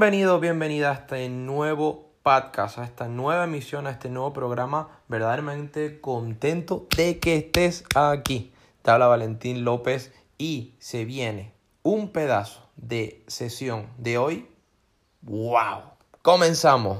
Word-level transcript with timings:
Bienvenido, 0.00 0.40
bienvenida 0.40 0.92
a 0.92 0.94
este 0.94 1.28
nuevo 1.28 2.14
podcast, 2.22 2.78
a 2.78 2.84
esta 2.84 3.06
nueva 3.06 3.44
emisión, 3.44 3.86
a 3.86 3.90
este 3.90 4.08
nuevo 4.08 4.32
programa. 4.32 4.88
Verdaderamente 5.08 6.00
contento 6.00 6.86
de 6.96 7.18
que 7.18 7.36
estés 7.36 7.84
aquí. 7.94 8.50
Te 8.80 8.92
habla 8.92 9.08
Valentín 9.08 9.62
López 9.62 10.14
y 10.38 10.72
se 10.78 11.04
viene 11.04 11.52
un 11.82 12.12
pedazo 12.12 12.66
de 12.76 13.22
sesión 13.26 13.88
de 13.98 14.16
hoy. 14.16 14.48
¡Wow! 15.20 15.82
Comenzamos. 16.22 16.98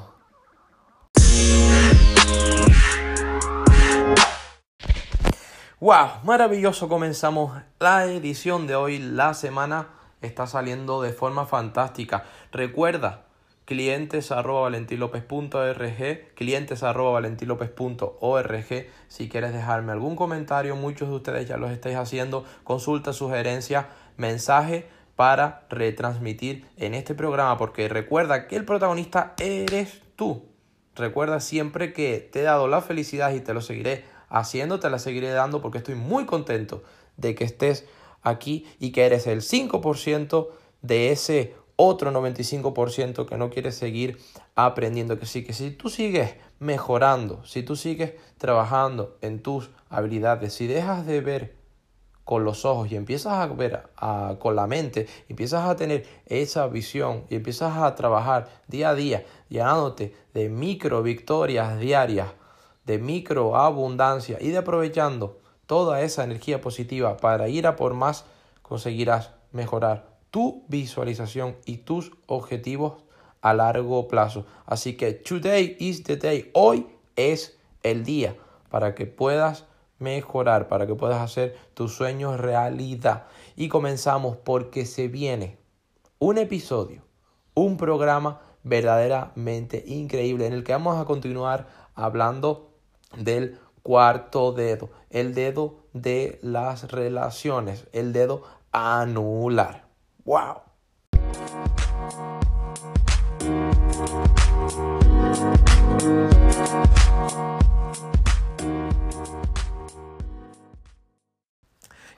¡Wow! 5.80 6.08
Maravilloso. 6.24 6.86
Comenzamos 6.90 7.62
la 7.78 8.04
edición 8.04 8.66
de 8.66 8.74
hoy, 8.74 8.98
la 8.98 9.32
semana 9.32 9.99
está 10.22 10.46
saliendo 10.46 11.02
de 11.02 11.12
forma 11.12 11.46
fantástica. 11.46 12.24
Recuerda, 12.52 13.24
clientes 13.64 14.32
arroba 14.32 14.62
valentilopez.org, 14.62 16.34
clientes 16.34 16.82
arroba 16.82 17.12
valentilopez.org. 17.12 18.86
Si 19.08 19.28
quieres 19.28 19.52
dejarme 19.52 19.92
algún 19.92 20.16
comentario, 20.16 20.76
muchos 20.76 21.08
de 21.08 21.14
ustedes 21.14 21.48
ya 21.48 21.56
los 21.56 21.70
estáis 21.70 21.96
haciendo. 21.96 22.44
Consulta, 22.64 23.12
sugerencia, 23.12 23.88
mensaje 24.16 24.88
para 25.16 25.66
retransmitir 25.68 26.66
en 26.76 26.94
este 26.94 27.14
programa, 27.14 27.58
porque 27.58 27.88
recuerda 27.88 28.48
que 28.48 28.56
el 28.56 28.64
protagonista 28.64 29.34
eres 29.38 30.00
tú. 30.16 30.46
Recuerda 30.96 31.40
siempre 31.40 31.92
que 31.92 32.28
te 32.32 32.40
he 32.40 32.42
dado 32.42 32.68
la 32.68 32.80
felicidad 32.80 33.32
y 33.32 33.40
te 33.40 33.54
lo 33.54 33.60
seguiré 33.60 34.04
haciendo, 34.28 34.80
te 34.80 34.90
la 34.90 34.98
seguiré 34.98 35.30
dando 35.30 35.60
porque 35.60 35.78
estoy 35.78 35.94
muy 35.94 36.26
contento 36.26 36.82
de 37.16 37.34
que 37.34 37.44
estés 37.44 37.86
aquí 38.22 38.66
y 38.78 38.92
que 38.92 39.06
eres 39.06 39.26
el 39.26 39.40
5% 39.40 40.48
de 40.82 41.12
ese 41.12 41.54
otro 41.76 42.12
95% 42.12 43.26
que 43.26 43.36
no 43.38 43.50
quiere 43.50 43.72
seguir 43.72 44.18
aprendiendo. 44.54 45.18
Que 45.18 45.26
sí, 45.26 45.44
que 45.44 45.52
si 45.52 45.70
tú 45.70 45.88
sigues 45.88 46.34
mejorando, 46.58 47.44
si 47.44 47.62
tú 47.62 47.76
sigues 47.76 48.14
trabajando 48.38 49.16
en 49.22 49.42
tus 49.42 49.70
habilidades, 49.88 50.52
si 50.52 50.66
dejas 50.66 51.06
de 51.06 51.20
ver 51.20 51.60
con 52.24 52.44
los 52.44 52.64
ojos 52.64 52.92
y 52.92 52.96
empiezas 52.96 53.32
a 53.32 53.46
ver 53.46 53.82
con 54.38 54.54
la 54.54 54.66
mente, 54.66 55.08
empiezas 55.28 55.68
a 55.68 55.74
tener 55.74 56.06
esa 56.26 56.68
visión 56.68 57.24
y 57.28 57.36
empiezas 57.36 57.76
a 57.76 57.94
trabajar 57.96 58.48
día 58.68 58.90
a 58.90 58.94
día, 58.94 59.24
llenándote 59.48 60.14
de 60.32 60.48
micro 60.48 61.02
victorias 61.02 61.80
diarias, 61.80 62.28
de 62.84 62.98
micro 62.98 63.56
abundancia 63.56 64.38
y 64.40 64.50
de 64.50 64.58
aprovechando 64.58 65.40
toda 65.70 66.02
esa 66.02 66.24
energía 66.24 66.60
positiva 66.60 67.16
para 67.18 67.48
ir 67.48 67.64
a 67.68 67.76
por 67.76 67.94
más, 67.94 68.24
conseguirás 68.60 69.30
mejorar 69.52 70.10
tu 70.32 70.64
visualización 70.66 71.54
y 71.64 71.76
tus 71.76 72.10
objetivos 72.26 72.94
a 73.40 73.54
largo 73.54 74.08
plazo. 74.08 74.46
Así 74.66 74.96
que 74.96 75.12
today 75.12 75.76
is 75.78 76.02
the 76.02 76.16
day. 76.16 76.50
Hoy 76.54 76.88
es 77.14 77.56
el 77.84 78.02
día 78.02 78.34
para 78.68 78.96
que 78.96 79.06
puedas 79.06 79.64
mejorar, 80.00 80.66
para 80.66 80.88
que 80.88 80.96
puedas 80.96 81.22
hacer 81.22 81.56
tus 81.74 81.94
sueños 81.94 82.40
realidad. 82.40 83.28
Y 83.54 83.68
comenzamos 83.68 84.38
porque 84.38 84.84
se 84.86 85.06
viene 85.06 85.56
un 86.18 86.38
episodio, 86.38 87.04
un 87.54 87.76
programa 87.76 88.40
verdaderamente 88.64 89.84
increíble 89.86 90.48
en 90.48 90.52
el 90.52 90.64
que 90.64 90.72
vamos 90.72 90.98
a 90.98 91.04
continuar 91.04 91.68
hablando 91.94 92.72
del 93.16 93.60
cuarto 93.82 94.52
dedo, 94.52 94.90
el 95.10 95.34
dedo 95.34 95.80
de 95.92 96.38
las 96.42 96.90
relaciones, 96.90 97.86
el 97.92 98.12
dedo 98.12 98.42
anular. 98.72 99.84
¡Wow! 100.24 100.62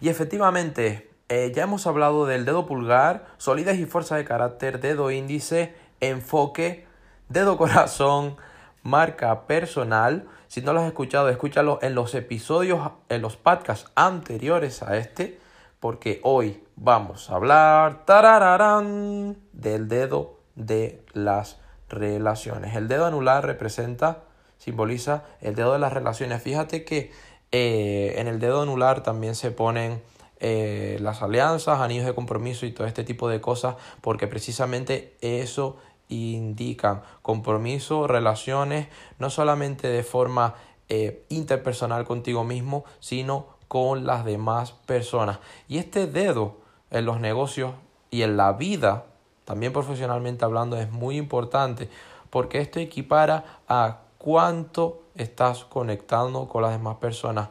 Y 0.00 0.08
efectivamente, 0.08 1.12
eh, 1.28 1.52
ya 1.54 1.62
hemos 1.62 1.86
hablado 1.86 2.26
del 2.26 2.44
dedo 2.44 2.66
pulgar, 2.66 3.24
solidez 3.38 3.78
y 3.78 3.86
fuerza 3.86 4.16
de 4.16 4.24
carácter, 4.24 4.80
dedo 4.80 5.12
índice, 5.12 5.76
enfoque, 6.00 6.86
dedo 7.28 7.56
corazón, 7.56 8.36
marca 8.82 9.46
personal. 9.46 10.28
Si 10.52 10.60
no 10.60 10.74
lo 10.74 10.80
has 10.80 10.86
escuchado, 10.86 11.30
escúchalo 11.30 11.78
en 11.80 11.94
los 11.94 12.14
episodios, 12.14 12.90
en 13.08 13.22
los 13.22 13.36
podcasts 13.36 13.90
anteriores 13.94 14.82
a 14.82 14.98
este, 14.98 15.40
porque 15.80 16.20
hoy 16.24 16.62
vamos 16.76 17.30
a 17.30 17.36
hablar 17.36 18.04
tarararán, 18.04 19.38
del 19.54 19.88
dedo 19.88 20.40
de 20.54 21.06
las 21.14 21.58
relaciones. 21.88 22.76
El 22.76 22.86
dedo 22.86 23.06
anular 23.06 23.46
representa, 23.46 24.24
simboliza 24.58 25.24
el 25.40 25.54
dedo 25.54 25.72
de 25.72 25.78
las 25.78 25.94
relaciones. 25.94 26.42
Fíjate 26.42 26.84
que 26.84 27.10
eh, 27.50 28.16
en 28.18 28.28
el 28.28 28.38
dedo 28.38 28.60
anular 28.60 29.02
también 29.02 29.34
se 29.34 29.52
ponen 29.52 30.02
eh, 30.38 30.98
las 31.00 31.22
alianzas, 31.22 31.80
anillos 31.80 32.04
de 32.04 32.14
compromiso 32.14 32.66
y 32.66 32.72
todo 32.72 32.86
este 32.86 33.04
tipo 33.04 33.30
de 33.30 33.40
cosas, 33.40 33.76
porque 34.02 34.26
precisamente 34.26 35.16
eso 35.22 35.78
indican 36.12 37.02
compromiso, 37.22 38.06
relaciones, 38.06 38.88
no 39.18 39.30
solamente 39.30 39.88
de 39.88 40.02
forma 40.02 40.54
eh, 40.88 41.24
interpersonal 41.28 42.04
contigo 42.04 42.44
mismo, 42.44 42.84
sino 43.00 43.46
con 43.68 44.04
las 44.04 44.24
demás 44.24 44.72
personas. 44.72 45.38
Y 45.68 45.78
este 45.78 46.06
dedo 46.06 46.58
en 46.90 47.06
los 47.06 47.20
negocios 47.20 47.72
y 48.10 48.22
en 48.22 48.36
la 48.36 48.52
vida, 48.52 49.06
también 49.44 49.72
profesionalmente 49.72 50.44
hablando, 50.44 50.76
es 50.76 50.90
muy 50.90 51.16
importante 51.16 51.88
porque 52.28 52.60
esto 52.60 52.80
equipara 52.80 53.60
a 53.68 54.00
cuánto 54.18 55.02
estás 55.14 55.64
conectando 55.64 56.48
con 56.48 56.62
las 56.62 56.72
demás 56.72 56.96
personas, 56.96 57.48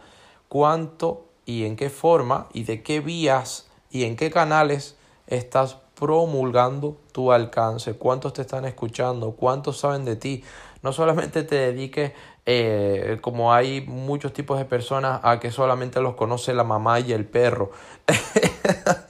cuánto 0.48 1.26
y 1.46 1.66
en 1.66 1.76
qué 1.76 1.90
forma 1.90 2.48
y 2.54 2.64
de 2.64 2.84
qué 2.84 3.00
vías 3.00 3.68
y 3.90 4.06
en 4.06 4.16
qué 4.16 4.32
canales 4.32 4.98
estás 5.28 5.78
promulgando 6.02 6.98
tu 7.12 7.32
alcance, 7.32 7.94
cuántos 7.94 8.34
te 8.34 8.42
están 8.42 8.66
escuchando, 8.66 9.34
cuántos 9.34 9.78
saben 9.78 10.04
de 10.04 10.16
ti. 10.16 10.44
No 10.82 10.94
solamente 10.94 11.44
te 11.44 11.56
dediques, 11.56 12.14
eh, 12.48 13.20
como 13.22 13.54
hay 13.54 13.82
muchos 13.82 14.34
tipos 14.34 14.58
de 14.58 14.66
personas, 14.66 15.20
a 15.22 15.40
que 15.40 15.52
solamente 15.52 16.02
los 16.02 16.16
conoce 16.16 16.56
la 16.56 16.64
mamá 16.64 17.00
y 17.00 17.14
el 17.14 17.26
perro. 17.26 17.72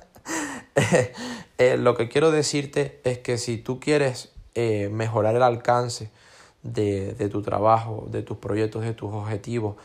Eh, 1.57 1.78
lo 1.78 1.96
que 1.96 2.09
quiero 2.09 2.31
decirte 2.31 3.00
es 3.03 3.19
que 3.19 3.38
si 3.38 3.59
tú 3.59 3.79
quieres 3.79 4.31
eh, 4.56 4.90
mejorar 4.91 5.35
el 5.35 5.44
alcance 5.44 6.09
de, 6.63 7.13
de, 7.13 7.29
tu 7.29 7.44
trabajo, 7.44 8.08
de 8.09 8.23
tus 8.23 8.38
proyectos, 8.38 8.81
de 8.81 8.96
tus 8.96 9.13
objetivos, 9.13 9.75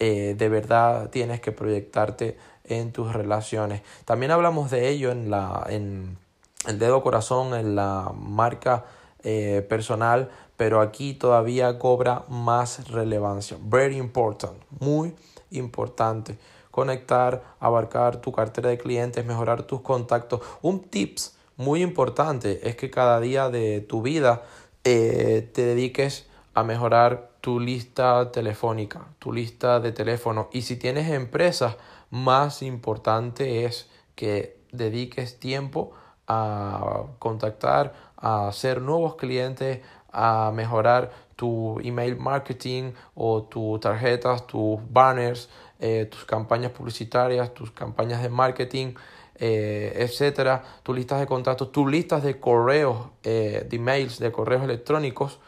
de 0.00 0.48
verdad 0.48 1.08
tienes 1.10 1.40
que 1.40 1.52
proyectarte 1.52 2.36
en 2.64 2.90
tus 2.90 3.12
relaciones. 3.12 3.82
También 4.06 4.32
hablamos 4.32 4.72
de 4.72 4.88
ello 4.88 5.12
en 5.12 5.30
la... 5.30 5.64
En, 5.68 6.18
el 6.66 6.78
dedo 6.78 7.02
corazón 7.02 7.54
en 7.54 7.74
la 7.74 8.12
marca 8.14 8.84
eh, 9.22 9.64
personal, 9.68 10.30
pero 10.56 10.80
aquí 10.80 11.14
todavía 11.14 11.78
cobra 11.78 12.24
más 12.28 12.88
relevancia. 12.88 13.56
Very 13.62 13.96
important, 13.96 14.58
muy 14.78 15.14
importante. 15.50 16.38
Conectar, 16.70 17.42
abarcar 17.58 18.20
tu 18.20 18.32
cartera 18.32 18.70
de 18.70 18.78
clientes, 18.78 19.24
mejorar 19.24 19.64
tus 19.64 19.80
contactos. 19.80 20.40
Un 20.62 20.80
tips 20.80 21.36
muy 21.56 21.82
importante 21.82 22.68
es 22.68 22.76
que 22.76 22.90
cada 22.90 23.20
día 23.20 23.50
de 23.50 23.80
tu 23.80 24.02
vida 24.02 24.42
eh, 24.84 25.50
te 25.52 25.62
dediques 25.62 26.26
a 26.54 26.62
mejorar 26.62 27.30
tu 27.40 27.58
lista 27.58 28.30
telefónica, 28.32 29.06
tu 29.18 29.32
lista 29.32 29.80
de 29.80 29.92
teléfono. 29.92 30.48
Y 30.52 30.62
si 30.62 30.76
tienes 30.76 31.10
empresas, 31.10 31.76
más 32.10 32.62
importante 32.62 33.64
es 33.64 33.88
que 34.14 34.58
dediques 34.72 35.38
tiempo 35.38 35.92
a 36.32 37.06
contactar, 37.18 37.92
a 38.16 38.46
hacer 38.46 38.80
nuevos 38.80 39.16
clientes, 39.16 39.80
a 40.12 40.52
mejorar 40.54 41.10
tu 41.34 41.80
email 41.82 42.16
marketing 42.16 42.92
o 43.16 43.42
tus 43.42 43.80
tarjetas, 43.80 44.46
tus 44.46 44.78
banners, 44.88 45.48
eh, 45.80 46.06
tus 46.08 46.24
campañas 46.24 46.70
publicitarias, 46.70 47.52
tus 47.52 47.72
campañas 47.72 48.22
de 48.22 48.28
marketing, 48.28 48.94
eh, 49.34 49.92
etcétera, 49.96 50.62
tus 50.84 50.94
listas 50.94 51.18
de 51.18 51.26
contactos, 51.26 51.72
tus 51.72 51.90
listas 51.90 52.22
de 52.22 52.38
correos, 52.38 53.08
eh, 53.24 53.66
de 53.68 53.76
emails, 53.76 54.20
de 54.20 54.30
correos 54.30 54.62
electrónicos, 54.62 55.40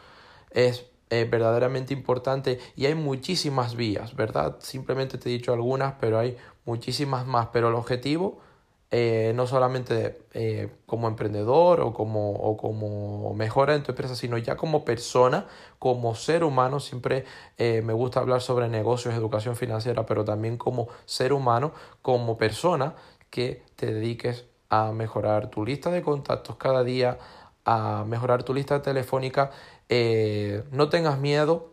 es 0.51 0.85
verdaderamente 1.29 1.93
importante 1.93 2.59
y 2.75 2.87
hay 2.87 2.95
muchísimas 2.95 3.75
vías, 3.75 4.15
¿verdad? 4.15 4.55
Simplemente 4.61 5.19
te 5.19 5.29
he 5.29 5.31
dicho 5.31 5.53
algunas, 5.53 5.93
pero 5.99 6.17
hay 6.17 6.37
muchísimas 6.65 7.27
más, 7.27 7.49
pero 7.53 7.67
el 7.67 7.75
objetivo 7.75 8.39
eh, 8.95 9.33
no 9.33 9.47
solamente 9.47 10.27
eh, 10.35 10.69
como 10.85 11.07
emprendedor 11.07 11.81
o 11.81 11.95
como, 11.95 12.33
o 12.33 12.55
como 12.55 13.33
mejora 13.33 13.73
en 13.73 13.81
tu 13.81 13.91
empresa, 13.91 14.15
sino 14.15 14.37
ya 14.37 14.55
como 14.55 14.85
persona, 14.85 15.47
como 15.79 16.13
ser 16.13 16.43
humano. 16.43 16.79
Siempre 16.79 17.25
eh, 17.57 17.81
me 17.81 17.93
gusta 17.93 18.19
hablar 18.19 18.41
sobre 18.41 18.69
negocios, 18.69 19.15
educación 19.15 19.55
financiera, 19.55 20.05
pero 20.05 20.23
también 20.23 20.57
como 20.57 20.89
ser 21.05 21.33
humano, 21.33 21.73
como 22.03 22.37
persona 22.37 22.93
que 23.31 23.63
te 23.75 23.91
dediques 23.91 24.45
a 24.69 24.91
mejorar 24.91 25.49
tu 25.49 25.65
lista 25.65 25.89
de 25.89 26.03
contactos 26.03 26.57
cada 26.57 26.83
día, 26.83 27.17
a 27.65 28.05
mejorar 28.07 28.43
tu 28.43 28.53
lista 28.53 28.83
telefónica, 28.83 29.49
no 30.71 30.89
tengas 30.89 31.17
miedo, 31.17 31.72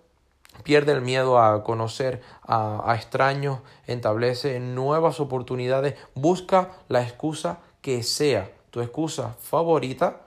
pierde 0.62 0.92
el 0.92 1.02
miedo 1.02 1.38
a 1.38 1.62
conocer 1.64 2.22
a, 2.42 2.94
extraños, 2.96 3.60
establece 3.86 4.60
nuevas 4.60 5.20
oportunidades, 5.20 5.94
busca 6.14 6.70
la 6.88 7.02
excusa 7.02 7.60
que 7.80 8.02
sea 8.02 8.50
tu 8.70 8.80
excusa 8.80 9.36
favorita 9.40 10.22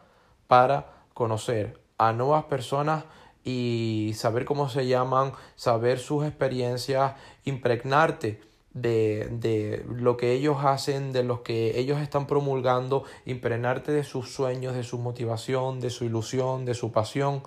para 0.48 0.88
conocer 1.14 1.80
a 1.98 2.14
nuevas 2.14 2.46
personas 2.46 3.06
y 3.44 4.14
saber 4.16 4.46
cómo 4.46 4.70
se 4.70 4.88
llaman, 4.88 5.34
saber 5.56 6.00
sus 6.00 6.26
experiencias, 6.26 7.14
impregnarte 7.44 8.42
de, 8.74 9.28
de, 9.32 9.86
lo 9.88 10.18
que 10.18 10.32
ellos 10.32 10.58
hacen, 10.64 11.12
de 11.12 11.24
lo 11.24 11.44
que 11.44 11.80
ellos 11.80 12.00
están 12.00 12.26
promulgando, 12.26 13.04
impregnarte 13.26 13.92
de 13.92 14.04
sus 14.04 14.34
sueños, 14.34 14.76
de 14.76 14.84
su 14.84 14.98
motivación, 14.98 15.80
de 15.80 15.90
su 15.90 16.06
ilusión, 16.06 16.66
de 16.66 16.74
su 16.74 16.92
pasión 16.92 17.44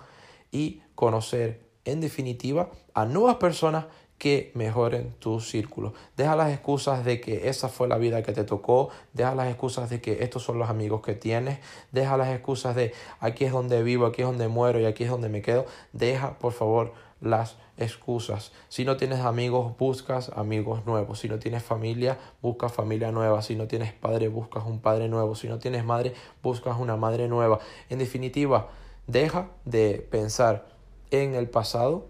y 0.51 0.81
conocer 0.95 1.66
en 1.87 2.01
definitiva 2.01 2.69
a 2.93 3.05
nuevas 3.05 3.35
personas 3.35 3.85
que 4.17 4.51
mejoren 4.55 5.13
tu 5.19 5.39
círculo. 5.39 5.93
Deja 6.15 6.35
las 6.35 6.51
excusas 6.51 7.05
de 7.05 7.21
que 7.21 7.49
esa 7.49 7.69
fue 7.69 7.87
la 7.87 7.97
vida 7.97 8.23
que 8.23 8.33
te 8.33 8.43
tocó, 8.43 8.89
deja 9.13 9.35
las 9.35 9.47
excusas 9.47 9.89
de 9.89 10.01
que 10.01 10.23
estos 10.23 10.43
son 10.43 10.57
los 10.57 10.69
amigos 10.69 11.01
que 11.01 11.13
tienes, 11.13 11.59
deja 11.91 12.17
las 12.17 12.29
excusas 12.29 12.75
de 12.75 12.93
aquí 13.19 13.45
es 13.45 13.51
donde 13.51 13.83
vivo, 13.83 14.07
aquí 14.07 14.23
es 14.23 14.27
donde 14.27 14.47
muero 14.47 14.79
y 14.79 14.85
aquí 14.85 15.03
es 15.03 15.09
donde 15.09 15.29
me 15.29 15.41
quedo. 15.41 15.65
Deja, 15.93 16.39
por 16.39 16.53
favor, 16.53 16.93
las 17.21 17.57
excusas. 17.77 18.51
Si 18.69 18.85
no 18.85 18.97
tienes 18.97 19.19
amigos, 19.19 19.77
buscas 19.77 20.29
amigos 20.35 20.85
nuevos. 20.85 21.19
Si 21.19 21.29
no 21.29 21.37
tienes 21.37 21.63
familia, 21.63 22.17
buscas 22.41 22.71
familia 22.71 23.11
nueva. 23.11 23.41
Si 23.43 23.55
no 23.55 23.67
tienes 23.67 23.93
padre, 23.93 24.27
buscas 24.29 24.65
un 24.65 24.79
padre 24.79 25.07
nuevo. 25.09 25.35
Si 25.35 25.47
no 25.47 25.59
tienes 25.59 25.85
madre, 25.85 26.13
buscas 26.41 26.79
una 26.79 26.95
madre 26.95 27.27
nueva. 27.27 27.59
En 27.89 27.99
definitiva, 27.99 28.69
deja 29.05 29.49
de 29.65 30.05
pensar 30.09 30.76
en 31.11 31.35
el 31.35 31.49
pasado 31.49 32.05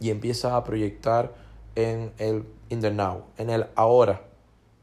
y 0.00 0.10
empieza 0.10 0.56
a 0.56 0.64
proyectar 0.64 1.34
en 1.74 2.12
el 2.18 2.44
in 2.68 2.80
the 2.80 2.90
now, 2.90 3.24
en 3.38 3.50
el 3.50 3.66
ahora. 3.74 4.22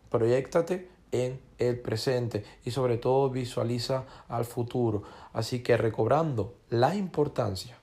Proyectate 0.09 0.89
en 1.11 1.39
el 1.57 1.79
presente 1.79 2.43
y 2.65 2.71
sobre 2.71 2.97
todo 2.97 3.29
visualiza 3.29 4.05
al 4.27 4.45
futuro. 4.45 5.03
Así 5.33 5.61
que 5.61 5.77
recobrando 5.77 6.55
la 6.69 6.95
importancia 6.95 7.77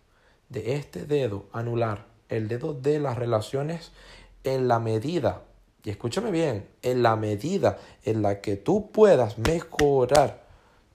de 0.48 0.74
este 0.74 1.04
dedo 1.04 1.46
anular, 1.52 2.06
el 2.28 2.48
dedo 2.48 2.74
de 2.74 2.98
las 2.98 3.16
relaciones, 3.16 3.92
en 4.44 4.68
la 4.68 4.78
medida, 4.78 5.42
y 5.84 5.90
escúchame 5.90 6.30
bien, 6.30 6.68
en 6.82 7.02
la 7.02 7.16
medida 7.16 7.78
en 8.04 8.22
la 8.22 8.40
que 8.40 8.56
tú 8.56 8.90
puedas 8.90 9.38
mejorar 9.38 10.44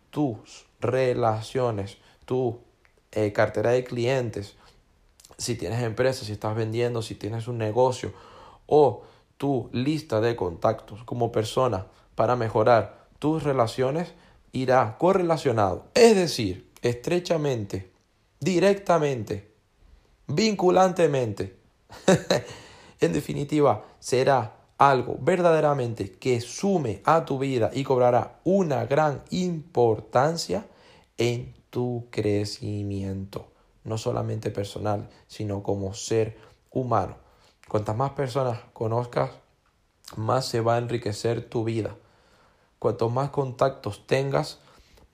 tus 0.09 0.65
relaciones, 0.79 1.97
tu 2.25 2.59
eh, 3.13 3.31
cartera 3.31 3.71
de 3.71 3.83
clientes, 3.83 4.55
si 5.37 5.55
tienes 5.55 5.81
empresa, 5.81 6.25
si 6.25 6.31
estás 6.31 6.55
vendiendo, 6.55 7.01
si 7.01 7.15
tienes 7.15 7.47
un 7.47 7.57
negocio 7.57 8.13
o 8.65 9.03
tu 9.37 9.69
lista 9.71 10.21
de 10.21 10.35
contactos 10.35 11.03
como 11.03 11.31
persona 11.31 11.87
para 12.15 12.35
mejorar 12.35 13.07
tus 13.19 13.43
relaciones 13.43 14.13
irá 14.51 14.97
correlacionado, 14.97 15.85
es 15.93 16.15
decir, 16.15 16.69
estrechamente, 16.81 17.91
directamente, 18.39 19.51
vinculantemente. 20.27 21.57
en 23.01 23.13
definitiva, 23.13 23.85
será 23.99 24.55
algo 24.77 25.17
verdaderamente 25.19 26.11
que 26.11 26.41
sume 26.41 27.01
a 27.05 27.25
tu 27.25 27.39
vida 27.39 27.71
y 27.73 27.83
cobrará 27.83 28.39
una 28.43 28.85
gran 28.85 29.23
importancia 29.31 30.65
en 31.17 31.53
tu 31.73 32.05
crecimiento 32.11 33.47
no 33.83 33.97
solamente 33.97 34.51
personal, 34.51 35.09
sino 35.25 35.63
como 35.63 35.95
ser 35.95 36.37
humano. 36.69 37.15
Cuantas 37.67 37.95
más 37.95 38.11
personas 38.11 38.59
conozcas, 38.73 39.31
más 40.15 40.45
se 40.45 40.61
va 40.61 40.75
a 40.75 40.77
enriquecer 40.77 41.49
tu 41.49 41.63
vida. 41.63 41.95
Cuantos 42.77 43.11
más 43.11 43.31
contactos 43.31 44.05
tengas, 44.05 44.59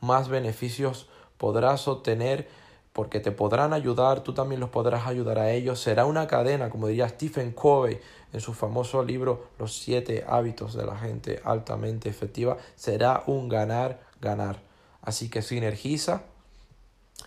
más 0.01 0.27
beneficios 0.27 1.07
podrás 1.38 1.88
obtener 1.88 2.50
porque 2.91 3.21
te 3.21 3.31
podrán 3.31 3.71
ayudar, 3.71 4.21
tú 4.21 4.33
también 4.33 4.59
los 4.59 4.69
podrás 4.69 5.07
ayudar 5.07 5.39
a 5.39 5.51
ellos. 5.51 5.79
Será 5.79 6.05
una 6.05 6.27
cadena, 6.27 6.69
como 6.69 6.88
diría 6.88 7.07
Stephen 7.07 7.53
Covey 7.53 8.01
en 8.33 8.41
su 8.41 8.53
famoso 8.53 9.01
libro 9.01 9.47
Los 9.57 9.77
siete 9.77 10.25
hábitos 10.27 10.73
de 10.73 10.85
la 10.85 10.97
gente 10.97 11.41
altamente 11.45 12.09
efectiva. 12.09 12.57
Será 12.75 13.23
un 13.27 13.47
ganar, 13.47 14.01
ganar. 14.19 14.62
Así 15.01 15.29
que 15.29 15.41
sinergiza 15.41 16.23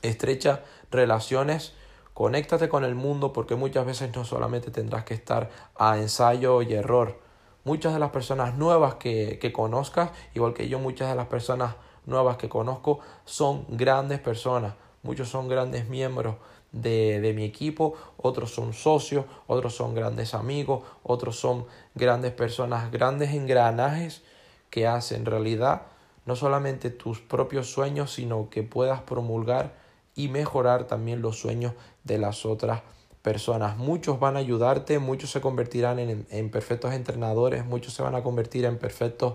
estrecha 0.02 0.62
relaciones, 0.90 1.72
conéctate 2.14 2.69
con 2.69 2.84
el 2.84 2.94
mundo 2.94 3.32
porque 3.32 3.54
muchas 3.54 3.87
veces 3.87 4.14
no 4.14 4.25
solamente 4.25 4.70
tendrás 4.70 5.04
que 5.04 5.14
estar 5.14 5.50
a 5.76 5.99
ensayo 5.99 6.62
y 6.62 6.75
error. 6.75 7.20
Muchas 7.64 7.94
de 7.94 8.00
las 8.00 8.10
personas 8.10 8.56
nuevas 8.56 8.96
que, 8.96 9.38
que 9.40 9.52
conozcas, 9.52 10.10
igual 10.34 10.52
que 10.52 10.69
yo, 10.69 10.78
muchas 10.78 11.08
de 11.08 11.14
las 11.14 11.28
personas 11.28 11.76
nuevas 12.06 12.37
que 12.37 12.49
conozco 12.49 13.00
son 13.25 13.64
grandes 13.69 14.19
personas. 14.19 14.75
Muchos 15.02 15.28
son 15.28 15.49
grandes 15.49 15.88
miembros 15.88 16.37
de, 16.72 17.20
de, 17.20 17.32
mi 17.32 17.44
equipo, 17.44 17.94
otros 18.16 18.52
son 18.52 18.72
socios, 18.72 19.25
otros 19.46 19.75
son 19.75 19.94
grandes 19.94 20.34
amigos, 20.34 20.82
otros 21.02 21.38
son 21.38 21.66
grandes 21.94 22.32
personas, 22.32 22.90
grandes 22.90 23.32
engranajes 23.34 24.22
que 24.70 24.87
hacen 24.87 25.26
realidad 25.26 25.82
no 26.25 26.37
solamente 26.37 26.90
tus 26.90 27.20
propios 27.20 27.70
sueños, 27.70 28.12
sino 28.12 28.49
que 28.49 28.62
puedas 28.62 29.00
promulgar 29.02 29.75
y 30.14 30.29
mejorar 30.29 30.87
también 30.87 31.23
los 31.23 31.38
sueños 31.38 31.75
de 32.05 32.19
las 32.19 32.44
otras 32.44 32.82
personas. 33.23 33.76
Muchos 33.76 34.20
van 34.20 34.37
a 34.37 34.41
ayudarte, 34.41 34.99
muchos 34.99 35.31
se 35.31 35.41
convertirán 35.41 35.99
en, 35.99 36.50
perfectos 36.50 36.93
entrenadores, 36.93 37.64
muchos 37.64 37.94
se 37.94 38.03
van 38.03 38.14
a 38.14 38.23
convertir 38.23 38.64
en 38.64 38.79
perfectos 38.79 39.35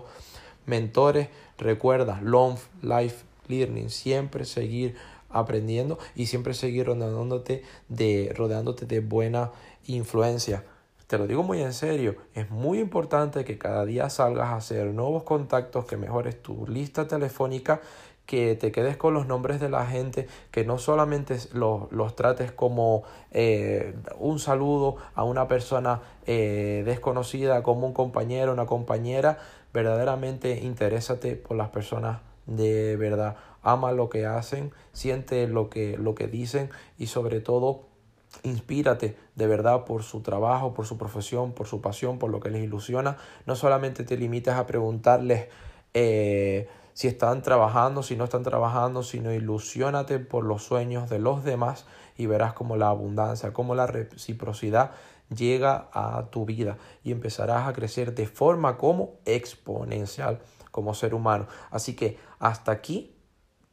mentores. 0.66 1.28
Recuerda, 1.56 2.20
long 2.22 2.56
life 2.82 3.24
learning, 3.48 3.90
siempre 3.90 4.44
seguir 4.44 4.94
aprendiendo 5.30 5.98
y 6.14 6.26
siempre 6.26 6.54
seguir 6.54 6.86
rodeándote 6.86 7.62
de, 7.88 8.32
rodeándote 8.36 8.86
de 8.86 9.00
buena 9.00 9.52
influencia. 9.86 10.64
Te 11.06 11.16
lo 11.16 11.26
digo 11.26 11.42
muy 11.42 11.62
en 11.62 11.72
serio, 11.72 12.16
es 12.34 12.50
muy 12.50 12.80
importante 12.80 13.42
que 13.46 13.56
cada 13.56 13.86
día 13.86 14.10
salgas 14.10 14.48
a 14.48 14.56
hacer 14.56 14.88
nuevos 14.88 15.22
contactos, 15.22 15.86
que 15.86 15.96
mejores 15.96 16.42
tu 16.42 16.66
lista 16.66 17.08
telefónica 17.08 17.80
que 18.28 18.56
te 18.56 18.70
quedes 18.72 18.98
con 18.98 19.14
los 19.14 19.26
nombres 19.26 19.58
de 19.58 19.70
la 19.70 19.86
gente, 19.86 20.28
que 20.50 20.62
no 20.62 20.76
solamente 20.76 21.38
los, 21.54 21.90
los 21.90 22.14
trates 22.14 22.52
como 22.52 23.04
eh, 23.30 23.94
un 24.18 24.38
saludo 24.38 24.96
a 25.14 25.24
una 25.24 25.48
persona 25.48 26.02
eh, 26.26 26.82
desconocida, 26.84 27.62
como 27.62 27.86
un 27.86 27.94
compañero, 27.94 28.52
una 28.52 28.66
compañera, 28.66 29.38
verdaderamente 29.72 30.60
interésate 30.60 31.36
por 31.36 31.56
las 31.56 31.70
personas 31.70 32.20
de 32.44 32.96
verdad, 32.96 33.36
ama 33.62 33.92
lo 33.92 34.10
que 34.10 34.26
hacen, 34.26 34.72
siente 34.92 35.48
lo 35.48 35.70
que, 35.70 35.96
lo 35.96 36.14
que 36.14 36.26
dicen 36.26 36.68
y 36.98 37.06
sobre 37.06 37.40
todo 37.40 37.88
Inspírate 38.42 39.16
de 39.36 39.46
verdad 39.46 39.86
por 39.86 40.02
su 40.02 40.20
trabajo, 40.20 40.74
por 40.74 40.84
su 40.84 40.98
profesión, 40.98 41.52
por 41.52 41.66
su 41.66 41.80
pasión, 41.80 42.18
por 42.18 42.30
lo 42.30 42.40
que 42.40 42.50
les 42.50 42.62
ilusiona. 42.62 43.16
No 43.46 43.56
solamente 43.56 44.04
te 44.04 44.18
limites 44.18 44.52
a 44.52 44.66
preguntarles 44.66 45.48
eh, 45.94 46.68
si 46.98 47.06
están 47.06 47.42
trabajando, 47.42 48.02
si 48.02 48.16
no 48.16 48.24
están 48.24 48.42
trabajando, 48.42 49.04
sino 49.04 49.32
ilusionate 49.32 50.18
por 50.18 50.42
los 50.42 50.64
sueños 50.64 51.08
de 51.08 51.20
los 51.20 51.44
demás 51.44 51.86
y 52.16 52.26
verás 52.26 52.54
como 52.54 52.76
la 52.76 52.88
abundancia, 52.88 53.52
como 53.52 53.76
la 53.76 53.86
reciprocidad 53.86 54.90
llega 55.32 55.90
a 55.92 56.26
tu 56.32 56.44
vida 56.44 56.76
y 57.04 57.12
empezarás 57.12 57.68
a 57.68 57.72
crecer 57.72 58.16
de 58.16 58.26
forma 58.26 58.78
como 58.78 59.20
exponencial 59.26 60.40
como 60.72 60.92
ser 60.92 61.14
humano. 61.14 61.46
Así 61.70 61.94
que 61.94 62.18
hasta 62.40 62.72
aquí 62.72 63.14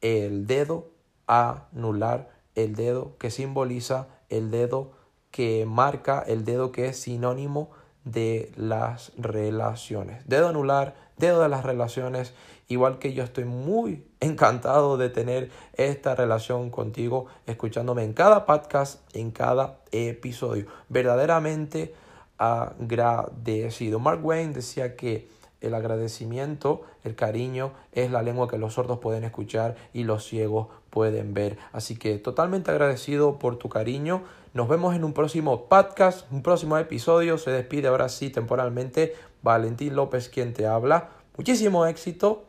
el 0.02 0.46
dedo 0.46 0.92
anular, 1.26 2.30
el 2.54 2.76
dedo 2.76 3.18
que 3.18 3.32
simboliza, 3.32 4.06
el 4.30 4.52
dedo 4.52 4.92
que 5.32 5.66
marca, 5.66 6.24
el 6.28 6.46
dedo 6.46 6.72
que 6.72 6.90
es 6.90 7.00
sinónimo 7.00 7.72
de 8.06 8.52
las 8.56 9.12
relaciones. 9.18 10.26
Dedo 10.28 10.48
anular, 10.48 10.96
dedo 11.18 11.42
de 11.42 11.50
las 11.50 11.66
relaciones 11.66 12.34
Igual 12.68 12.98
que 12.98 13.14
yo 13.14 13.24
estoy 13.24 13.46
muy 13.46 14.04
encantado 14.20 14.98
de 14.98 15.10
tener 15.10 15.52
esta 15.74 16.16
relación 16.16 16.72
contigo, 16.72 17.28
escuchándome 17.46 18.04
en 18.04 18.14
cada 18.14 18.48
podcast, 18.48 19.02
en 19.16 19.30
cada 19.30 19.78
episodio. 19.92 20.66
Verdaderamente 20.90 21.94
agradecido. 22.40 24.00
Mark 24.00 24.26
Wayne 24.26 24.54
decía 24.54 24.96
que 24.96 25.30
el 25.66 25.74
agradecimiento, 25.74 26.82
el 27.04 27.16
cariño, 27.16 27.72
es 27.92 28.12
la 28.12 28.22
lengua 28.22 28.48
que 28.48 28.58
los 28.58 28.74
sordos 28.74 29.00
pueden 29.00 29.24
escuchar 29.24 29.76
y 29.94 30.04
los 30.04 30.26
ciegos 30.26 30.68
pueden 30.90 31.34
ver. 31.34 31.58
Así 31.72 31.98
que 31.98 32.18
totalmente 32.18 32.72
agradecido 32.72 33.40
por 33.40 33.58
tu 33.58 33.70
cariño. 33.70 34.24
Nos 34.54 34.70
vemos 34.70 34.96
en 34.96 35.04
un 35.04 35.14
próximo 35.14 35.68
podcast, 35.68 36.32
un 36.32 36.42
próximo 36.42 36.78
episodio. 36.78 37.38
Se 37.38 37.52
despide 37.52 37.88
ahora 37.88 38.10
sí 38.10 38.30
temporalmente 38.30 39.14
Valentín 39.42 39.96
López 39.96 40.30
quien 40.30 40.54
te 40.54 40.66
habla. 40.66 41.10
Muchísimo 41.38 41.86
éxito 41.86 42.46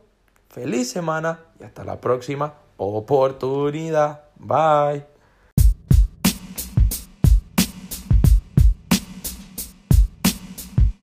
Feliz 0.57 0.91
semana 0.91 1.41
y 1.61 1.65
hasta 1.65 1.85
la 1.85 2.01
próxima. 2.01 2.55
oportunidad. 2.79 4.23
Bye. 4.37 5.16